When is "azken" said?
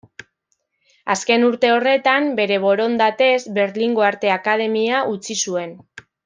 1.15-1.43